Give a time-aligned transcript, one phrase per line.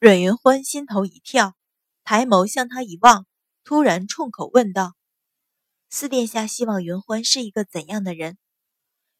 [0.00, 1.54] 阮云欢心头一跳，
[2.02, 3.26] 抬眸向他一望，
[3.62, 4.94] 突然冲口问道
[5.88, 8.36] ：“四殿下希望云欢是一个怎样的人？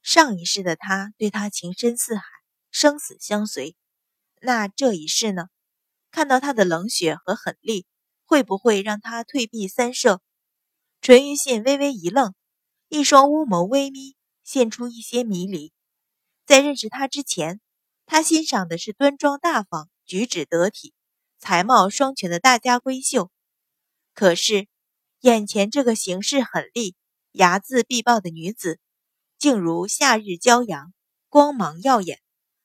[0.03, 2.23] 上一世的他对他情深似海，
[2.71, 3.77] 生死相随，
[4.43, 5.47] 那这一世呢？
[6.11, 7.87] 看到他的冷血和狠厉，
[8.27, 10.21] 会不会让他退避三舍？”
[11.01, 12.35] 淳于信微微一愣，
[12.89, 15.73] 一双乌眸微眯，现出一些迷离。
[16.45, 17.61] 在认识他之前，
[18.05, 20.95] 他欣赏的是端庄大方、举止得体、
[21.39, 23.31] 才貌双全的大家闺秀。
[24.15, 24.69] 可是，
[25.21, 26.95] 眼前这个行事狠厉、
[27.33, 28.79] 睚眦必报的女子，
[29.39, 30.93] 竟如夏日骄阳，
[31.29, 32.21] 光芒耀眼，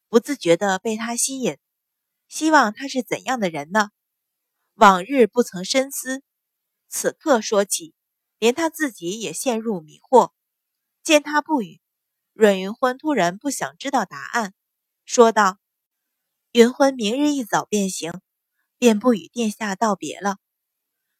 [0.07, 1.57] 不自觉地被他吸引。
[2.27, 3.89] 希望他是怎样的人呢？
[4.75, 6.21] 往日不曾深思，
[6.87, 7.93] 此刻说起，
[8.37, 10.31] 连他自己也陷入迷惑。
[11.01, 11.81] 见他不语。
[12.33, 14.53] 阮云欢突然不想知道答案，
[15.03, 15.57] 说道
[16.51, 18.11] ：“云欢明日一早便行，
[18.79, 20.37] 便不与殿下道别了。”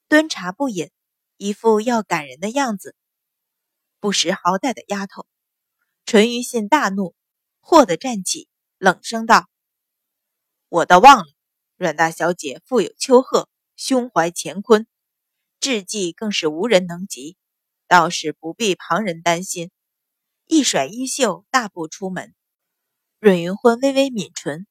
[0.09, 0.90] 端茶不饮，
[1.37, 2.95] 一副要赶人的样子。
[3.99, 5.27] 不识好歹的丫头！
[6.04, 7.13] 淳于信大怒，
[7.59, 9.48] 霍地站起，冷声道
[10.67, 11.26] ：“我倒忘了，
[11.77, 14.87] 阮大小姐腹有丘壑，胸怀乾坤，
[15.59, 17.37] 智计更是无人能及，
[17.87, 19.70] 倒是不必旁人担心。”
[20.48, 22.34] 一甩衣袖，大步出门。
[23.20, 24.65] 阮云欢微微抿唇，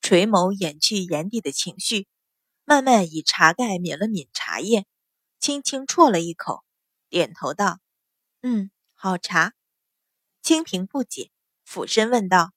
[0.00, 2.06] 垂眸掩去眼底的情绪，
[2.64, 4.86] 慢慢以茶盖抿了抿茶叶，
[5.38, 6.64] 轻轻啜了一口，
[7.08, 7.78] 点头道
[8.42, 9.52] ：“嗯，好茶。”
[10.42, 11.30] 清平不解，
[11.64, 12.52] 俯身问道：“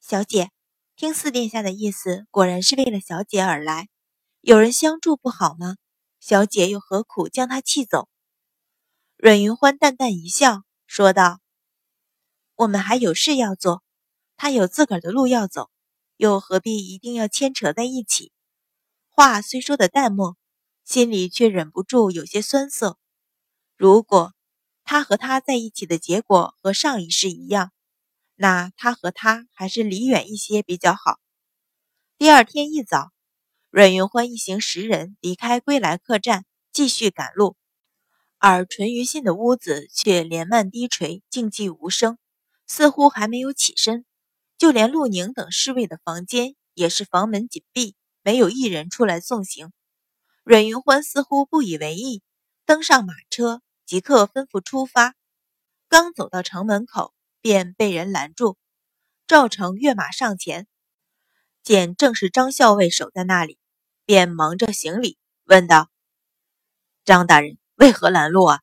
[0.00, 0.50] 小姐，
[0.96, 3.88] 听四殿下的意思，果然是为了小姐而来？
[4.40, 5.76] 有人相助不好吗？
[6.20, 8.08] 小姐又何苦将他气走？”
[9.16, 10.62] 阮云欢淡淡一笑。
[10.86, 11.40] 说道
[12.54, 13.82] ：“我们还有事要做，
[14.36, 15.70] 他有自个儿的路要走，
[16.16, 18.32] 又何必一定要牵扯在一起？”
[19.10, 20.36] 话虽说的淡漠，
[20.84, 22.98] 心里却忍不住有些酸涩。
[23.76, 24.34] 如果
[24.84, 27.72] 他和他在一起的结果和上一世一样，
[28.34, 31.20] 那他和他还是离远一些比较好。
[32.18, 33.12] 第二天一早，
[33.70, 37.56] 阮云欢一行十人离开归来客栈，继续赶路。
[38.38, 42.18] 而淳于信的屋子却帘幔低垂，静寂无声，
[42.66, 44.04] 似乎还没有起身。
[44.58, 49.72] 就连陆宁等侍卫的房间也是房门紧闭，没有一人出来送行。
[50.42, 52.22] 阮云欢似乎不以为意，
[52.66, 55.14] 登上马车，即刻吩咐出发。
[55.88, 58.56] 刚走到城门口，便被人拦住。
[59.26, 60.66] 赵成跃马上前，
[61.62, 63.58] 见正是张校尉守在那里，
[64.04, 65.90] 便忙着行礼，问道
[67.04, 68.60] ：“张大人。”为何拦路啊？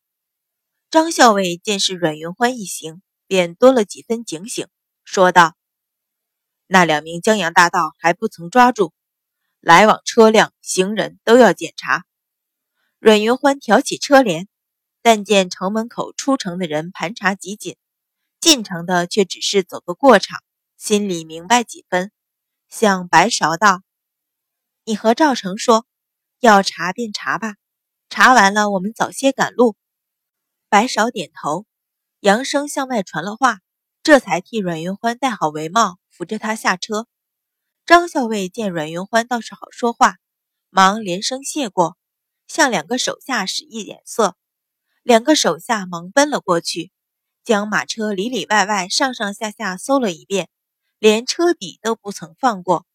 [0.89, 4.69] 张校尉见是阮云欢一行，便多了几分警醒，
[5.03, 5.57] 说道
[6.73, 8.93] ：“那两名江洋大盗还不曾抓住，
[9.59, 12.05] 来往车辆、行人都要检查。”
[12.97, 14.47] 阮云欢挑起车帘，
[15.01, 17.75] 但见城门口出城的人盘查极紧，
[18.39, 20.39] 进城的却只是走个过场，
[20.77, 22.13] 心里明白几分，
[22.69, 23.81] 向白芍道
[24.85, 25.85] ：“你和赵成说，
[26.39, 27.55] 要查便查吧。”
[28.07, 29.75] 查完了，我们早些赶路。
[30.69, 31.65] 白芍点头，
[32.21, 33.59] 扬声向外传了话，
[34.03, 37.07] 这才替阮云欢戴好帷帽，扶着他下车。
[37.83, 40.17] 张校尉见阮云欢倒是好说话，
[40.69, 41.97] 忙连声谢过，
[42.47, 44.35] 向两个手下使一眼色，
[45.01, 46.91] 两个手下忙奔了过去，
[47.43, 50.47] 将马车里里外外、上上下下搜了一遍，
[50.99, 52.85] 连车底都不曾放过。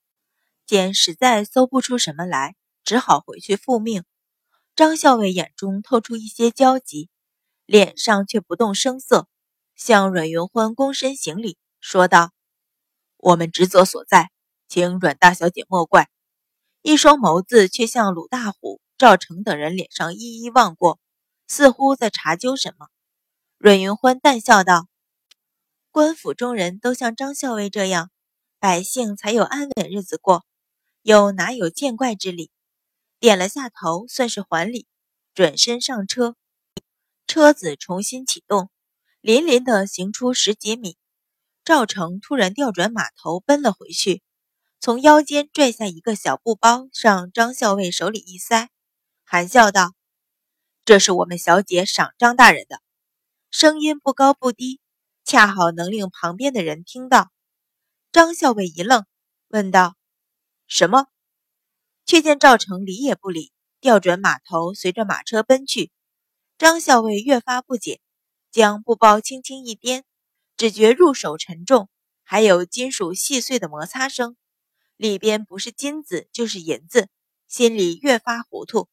[0.64, 2.54] 见实在搜不出什么来，
[2.84, 4.04] 只好回去复命。
[4.76, 7.10] 张校尉眼中透出一些焦急，
[7.64, 9.26] 脸上却不动声色，
[9.74, 12.30] 向阮云欢躬身行礼，说道
[13.18, 14.30] ：“我们职责所在，
[14.68, 16.08] 请阮大小姐莫怪。”
[16.82, 21.00] 一双眸子却向鲁大虎、赵成等人脸上一一望过，
[21.48, 22.88] 似乎在查究什么。
[23.58, 24.86] 阮云欢淡笑道
[25.90, 28.10] ：“官府中人都像张校尉这样，
[28.60, 30.44] 百姓才有安稳日子过，
[31.02, 32.50] 又哪有见怪之理？”
[33.18, 34.86] 点了下头，算是还礼，
[35.34, 36.36] 转身上车。
[37.26, 38.70] 车子重新启动，
[39.20, 40.96] 连连的行出十几米。
[41.66, 44.22] 赵成突然调转马头，奔了回去，
[44.78, 48.70] 从腰间拽下一个小布包，上张校尉手里一塞，
[49.24, 49.92] 含笑道
[50.86, 52.80] ：“这是我们小姐赏张大人的。”
[53.50, 54.78] 声音不高不低，
[55.24, 57.32] 恰好能令旁边的人听到。
[58.12, 59.04] 张校尉一愣，
[59.48, 59.96] 问道
[60.68, 61.08] ：“什么？”
[62.06, 65.90] 却见赵成理也不理，调转马头，随着马车奔去。
[66.58, 68.00] 张校尉越发不解，
[68.52, 70.04] 将布包轻轻一掂，
[70.56, 71.88] 只觉入手沉重，
[72.22, 74.36] 还有金属细碎的摩擦声。
[74.96, 77.08] 里边不是金子就是银子，
[77.46, 78.88] 心里越发糊涂。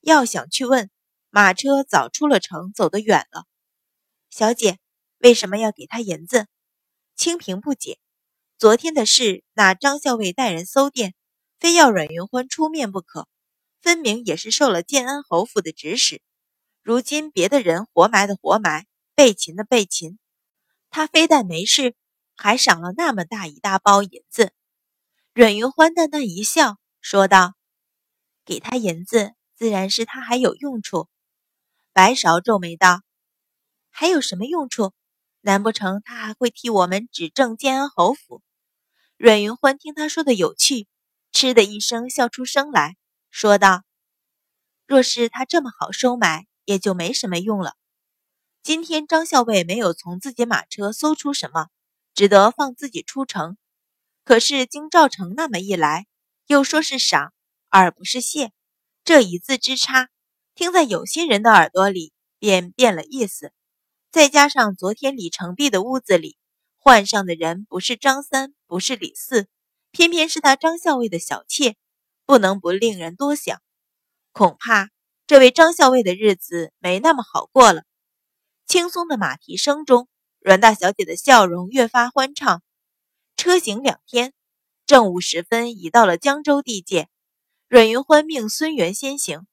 [0.00, 0.90] 要想去问，
[1.30, 3.46] 马车早出了城，走得远了。
[4.30, 4.78] 小姐
[5.18, 6.48] 为什么要给他银子？
[7.14, 7.98] 清平不解。
[8.58, 11.14] 昨天的事，那张校尉带人搜店，
[11.58, 13.28] 非要阮云欢出面不可，
[13.80, 16.20] 分明也是受了建安侯府的指使。
[16.82, 20.18] 如今别的人活埋的活埋，被擒的被擒，
[20.90, 21.94] 他非但没事，
[22.36, 24.52] 还赏了那么大一大包银子。
[25.32, 27.54] 阮云欢淡淡一笑，说道
[28.44, 31.08] ：“给他银子，自然是他还有用处。”
[31.94, 33.02] 白芍皱眉道
[33.90, 34.92] ：“还有什么用处？
[35.42, 38.42] 难不成他还会替我们指证建安侯府？”
[39.16, 40.88] 阮云欢听他说的有趣，
[41.30, 42.96] 嗤的一声笑出声来
[43.30, 43.84] 说道
[44.86, 47.76] ：“若是他这么好收买，也就没什么用了。
[48.62, 51.68] 今天张校尉没有从自己马车搜出什么，
[52.14, 53.56] 只得放自己出城。
[54.22, 56.06] 可是经赵成那么一来，
[56.46, 57.32] 又说是赏
[57.70, 58.52] 而不是谢，
[59.02, 60.10] 这一字之差，
[60.54, 63.52] 听在有心人的耳朵里便变了意思。
[64.10, 66.36] 再加上昨天李成璧的屋子里。”
[66.82, 69.48] 换上的人不是张三，不是李四，
[69.90, 71.76] 偏偏是他张校尉的小妾，
[72.24, 73.60] 不能不令人多想。
[74.32, 74.88] 恐怕
[75.26, 77.82] 这位张校尉的日子没那么好过了。
[78.70, 80.06] 轻松的马蹄声中，
[80.38, 82.62] 阮大小姐的笑容越发欢畅。
[83.36, 84.32] 车行两天，
[84.86, 87.08] 正午时分已到了江州地界。
[87.66, 89.48] 阮云欢命孙元先行，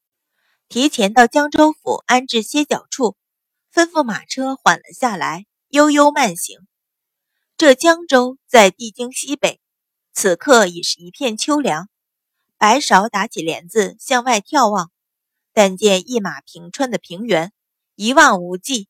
[0.69, 3.17] 提前到江州府安置歇脚处，
[3.73, 6.59] 吩咐马车缓了下来，悠悠慢行。
[7.57, 9.59] 这江州在地京西北，
[10.13, 11.89] 此刻已是一片秋凉。
[12.59, 14.91] 白芍打起帘子向外眺望，
[15.53, 17.51] 但见一马平川的平原
[17.95, 18.87] 一望无际，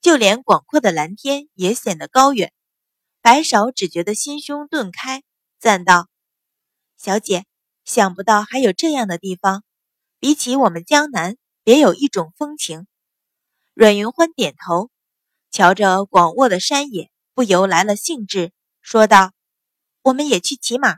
[0.00, 2.52] 就连广阔的蓝天也显得高远。
[3.20, 5.22] 白芍只觉得心胸顿开，
[5.58, 6.08] 赞道
[6.96, 7.44] ：“小姐，
[7.84, 9.64] 想不到还有这样的地方，
[10.18, 12.86] 比起我们江南，别有一种风情。”
[13.74, 14.90] 阮云欢点头，
[15.50, 17.10] 瞧着广沃的山野。
[17.34, 19.30] 不由来了兴致，说道
[20.02, 20.96] ：“我们也去骑马。”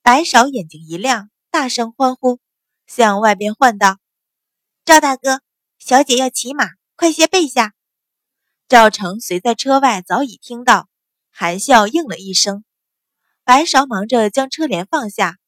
[0.00, 2.40] 白芍眼睛一亮，大声欢呼，
[2.86, 3.98] 向外边唤道
[4.86, 5.42] ：“赵大哥，
[5.78, 6.64] 小姐要骑马，
[6.96, 7.74] 快些备下。”
[8.68, 10.90] 赵成随在车外早已听到，
[11.30, 12.64] 含笑应了一声。
[13.42, 15.38] 白芍忙着将车帘放下，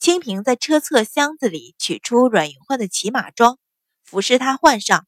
[0.00, 3.60] 清平在车侧箱子里取出阮云欢的骑马装，
[4.02, 5.06] 服侍他换上。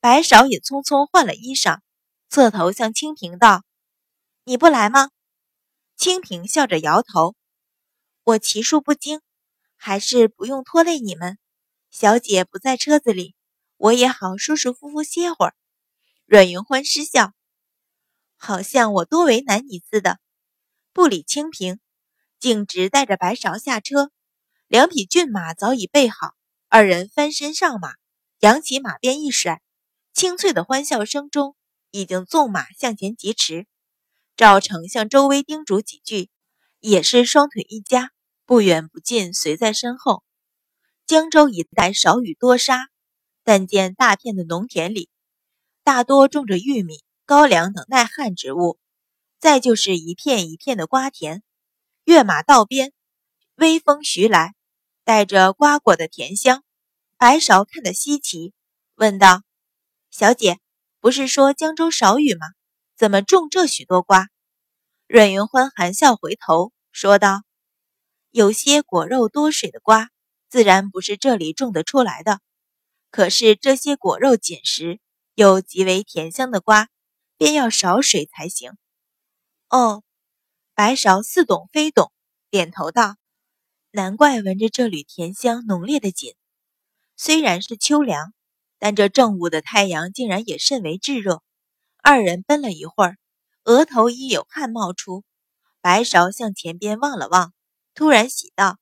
[0.00, 1.78] 白芍也匆匆换了衣裳，
[2.28, 3.62] 侧头向清平道。
[4.42, 5.10] 你不来吗？
[5.96, 7.36] 清平笑着摇头。
[8.24, 9.20] 我骑术不精，
[9.76, 11.38] 还是不用拖累你们。
[11.92, 13.36] 小姐不在车子里，
[13.76, 15.54] 我也好舒舒服服歇会儿。
[16.30, 17.32] 阮云欢失笑，
[18.36, 20.20] 好像我多为难你似的。
[20.92, 21.80] 不理清平，
[22.38, 24.10] 径直带着白芍下车。
[24.66, 26.34] 两匹骏马早已备好，
[26.68, 27.94] 二人翻身上马，
[28.40, 29.62] 扬起马鞭一甩，
[30.12, 31.56] 清脆的欢笑声中，
[31.92, 33.66] 已经纵马向前疾驰。
[34.36, 36.28] 赵成向周威叮嘱几句，
[36.78, 38.10] 也是双腿一夹，
[38.44, 40.22] 不远不近随在身后。
[41.06, 42.90] 江州一带少雨多沙，
[43.44, 45.08] 但见大片的农田里，
[45.88, 48.78] 大多种着玉米、高粱等耐旱植物，
[49.40, 51.42] 再就是一片一片的瓜田。
[52.04, 52.92] 跃马道边，
[53.54, 54.54] 微风徐来，
[55.02, 56.62] 带着瓜果的甜香。
[57.16, 58.52] 白芍看得稀奇，
[58.96, 59.40] 问道
[60.12, 60.58] ：“小姐，
[61.00, 62.46] 不是说江州少雨吗？”
[62.94, 64.28] 怎么种这许多瓜？
[65.06, 67.44] 阮云欢含笑回头说道
[68.30, 70.10] ：“有些果肉多水的瓜，
[70.50, 72.40] 自然不是这里种得出来的。
[73.10, 75.00] 可是这些果肉紧实
[75.38, 76.88] 又极为甜香的瓜，
[77.36, 78.72] 便要少水才行。”
[79.70, 80.02] 哦，
[80.74, 82.10] 白芍似懂非懂，
[82.50, 83.14] 点头道
[83.92, 86.34] ：“难怪闻着这缕甜香浓烈的紧。
[87.16, 88.34] 虽然是秋凉，
[88.80, 91.40] 但这正午的太阳竟然也甚为炙热。”
[92.02, 93.16] 二人奔了一会儿，
[93.62, 95.22] 额头已有汗冒出。
[95.80, 97.54] 白芍向前边望了望，
[97.94, 98.76] 突然喜道：“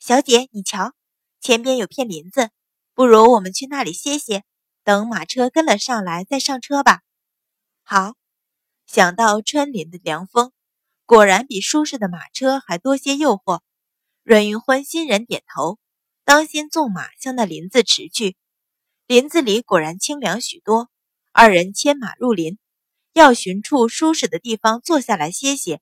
[0.00, 0.94] 小姐，你瞧，
[1.40, 2.50] 前边有片林子，
[2.92, 4.42] 不如我们去那里歇歇，
[4.84, 7.02] 等马车跟了上来再上车吧。”
[7.82, 8.14] 好，
[8.86, 10.52] 想到穿林的凉风，
[11.04, 13.60] 果然比舒适的马车还多些诱惑。
[14.22, 15.78] 阮云欢欣然点头，
[16.24, 18.36] 当先纵马向那林子驰去。
[19.06, 20.88] 林子里果然清凉许多。
[21.32, 22.58] 二人牵马入林，
[23.14, 25.80] 要寻处舒适的地方坐下来歇歇。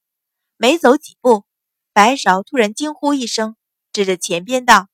[0.56, 1.44] 没走几步，
[1.92, 3.56] 白芍突然惊呼一声，
[3.92, 4.88] 指着前边道：“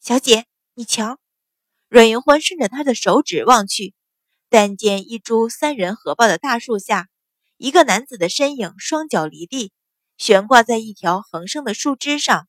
[0.00, 1.18] 小姐，你瞧！”
[1.90, 3.94] 阮云欢顺着他的手指望去，
[4.48, 7.08] 但见一株三人合抱的大树下，
[7.56, 9.72] 一个男子的身影双脚离地，
[10.16, 12.46] 悬挂在一条横生的树枝上，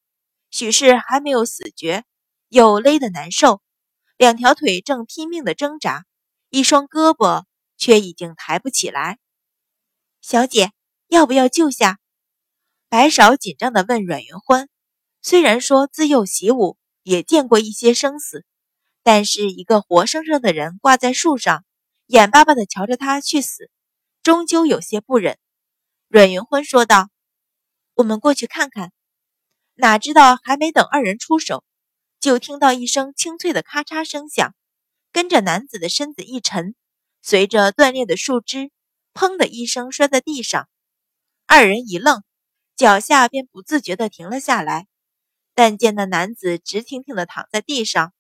[0.52, 2.04] 许是还没有死绝，
[2.50, 3.64] 又勒得难受，
[4.16, 6.06] 两条腿正拼命的挣扎，
[6.52, 7.46] 一双胳膊
[7.78, 9.18] 却已经抬不起来。
[10.22, 10.72] 小姐，
[11.08, 11.98] 要不要救下？
[12.90, 14.70] 白芍紧张地问阮云欢。
[15.24, 18.46] 虽然说自幼习武，也见过一些生死，
[19.04, 21.66] 但是一个活生生的人挂在树上，
[22.08, 23.70] 眼巴巴地瞧着他去死，
[24.24, 25.38] 终究有些不忍。
[26.08, 27.10] 阮云欢说道
[27.96, 28.92] ：“我们过去看看。”
[29.76, 31.64] 哪知道还没等二人出手，
[32.20, 34.54] 就听到一声清脆的咔嚓声响，
[35.12, 36.76] 跟着男子的身子一沉，
[37.24, 38.70] 随着断裂的树枝，
[39.14, 40.70] 砰的一声摔在地上。
[41.48, 42.24] 二人一愣，
[42.76, 44.86] 脚下便不自觉地停了下来。
[45.56, 48.14] 但见那男子直挺挺地躺在地上，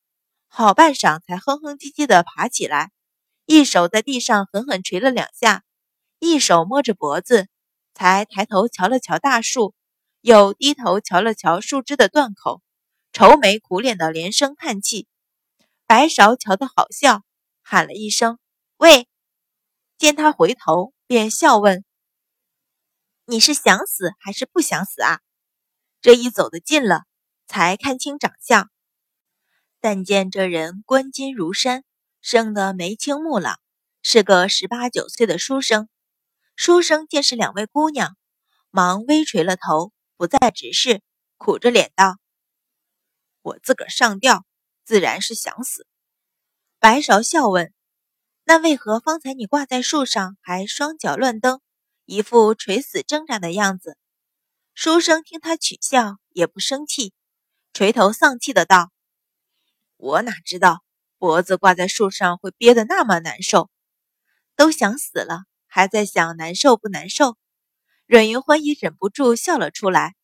[0.53, 2.91] 好半晌才哼哼唧唧地爬起来，
[3.45, 5.63] 一手在地上狠狠捶了两下，
[6.19, 7.47] 一手摸着脖子，
[7.93, 9.73] 才抬头瞧了瞧大树，
[10.19, 12.61] 又低头瞧了瞧树枝的断口，
[13.13, 15.07] 愁眉苦脸的连声叹气。
[15.85, 17.23] 白芍瞧得好笑，
[17.61, 18.37] 喊了一声
[18.75, 19.07] “喂”，
[19.97, 21.85] 见他回头，便笑问
[23.23, 25.21] ：“你是想死还是不想死啊？”
[26.03, 27.03] 这一走得近了。
[27.47, 28.70] 才看清长相，
[29.81, 31.83] 但见这人冠金如山，
[32.21, 33.59] 生得眉清目朗，
[34.03, 35.89] 是个十八九岁的书生。
[36.55, 38.15] 书生见是两位姑娘，
[38.69, 41.01] 忙微垂了头，不再直视，
[41.37, 42.19] 苦着脸道
[43.41, 44.45] ：“我自个儿上吊，
[44.85, 45.87] 自然是想死。”
[46.77, 47.73] 白芍笑问
[48.45, 51.59] ：“那为何方才你挂在树上，还双脚乱蹬，
[52.05, 53.97] 一副垂死挣扎的样子？”
[54.75, 57.13] 书生听他取笑，也不生气。
[57.73, 58.91] 垂头丧气的道
[60.01, 60.83] ：“我哪知道
[61.19, 63.69] 脖子挂在树上会憋得那么难受，
[64.55, 67.37] 都想死了，还在想难受不难受。”
[68.07, 70.15] 阮云欢也忍不住笑了出来，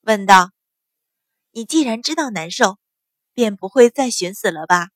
[0.00, 0.52] 问道
[1.52, 2.78] ：“你既然知道难受，
[3.34, 4.88] 便不会再寻死了吧？”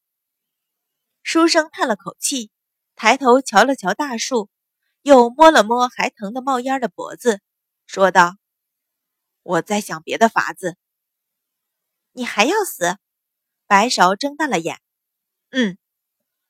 [1.22, 2.50] 书生叹了口气，
[2.96, 4.48] 抬头瞧了瞧大树，
[5.02, 7.40] 又摸了摸还疼得冒烟的脖子，
[7.86, 8.36] 说道
[9.44, 10.78] ：“我在想别的法子。”
[12.12, 12.96] 你还要死？
[13.70, 14.80] 白芍睁大了眼。
[15.50, 15.78] 嗯，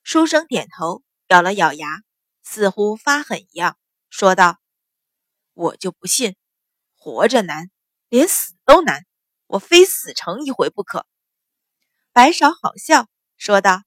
[0.02, 1.86] 书生点头，咬了咬牙，
[2.42, 3.76] 似乎发狠一样，
[4.08, 4.58] 说道
[5.52, 6.34] ：“我就不信，
[6.96, 7.70] 活着难，
[8.08, 9.04] 连死都难，
[9.48, 11.04] 我非死成一回不可。”
[12.14, 13.82] 白芍好笑，说道：“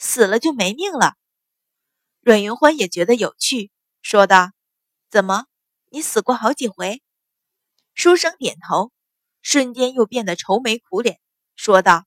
[0.00, 1.12] 死了就没命了。”
[2.24, 3.70] 阮云欢也觉得有趣，
[4.00, 4.52] 说道
[5.12, 5.44] ：“怎么，
[5.90, 7.02] 你死过好几回？”
[7.92, 8.90] 书生点头。
[9.42, 11.20] 瞬间又变得愁眉苦脸，
[11.54, 12.06] 说道：“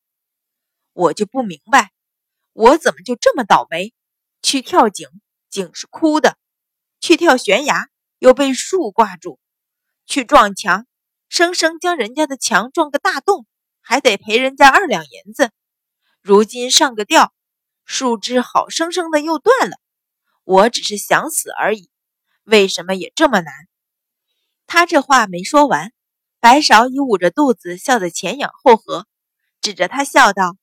[1.00, 1.94] 我就不明白，
[2.52, 3.94] 我怎么就这么倒霉？
[4.42, 5.08] 去跳井，
[5.50, 6.34] 井是枯的；
[7.00, 7.88] 去跳悬崖，
[8.18, 9.40] 又被树挂住；
[10.06, 10.86] 去撞墙，
[11.30, 13.46] 生生将人家的墙撞个大洞，
[13.80, 15.52] 还得赔人家二两银子。
[16.20, 17.34] 如今上个吊，
[17.86, 19.78] 树枝好生生的又断了。
[20.44, 21.90] 我只是想死而已，
[22.44, 23.54] 为什么也这么难？”
[24.68, 25.94] 他这话没说完。
[26.42, 29.08] 白芍已捂着肚子笑得前仰后合，
[29.62, 30.58] 指着他笑道：“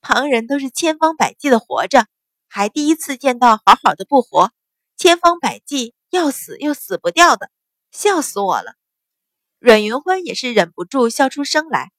[0.00, 2.06] 旁人都是千方百计的活着，
[2.48, 4.52] 还第一次见到好好的不活，
[4.96, 7.50] 千方百计要死又死不掉的，
[7.92, 8.74] 笑死我了。”
[9.60, 11.92] 阮云欢也是忍不住笑出声来，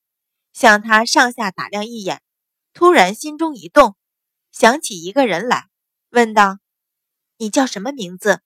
[0.52, 2.20] 向他上下打量一眼，
[2.74, 3.96] 突然心中一动，
[4.50, 5.68] 想起一个人来，
[6.10, 6.58] 问道
[7.38, 8.40] ：“你叫什么名字？”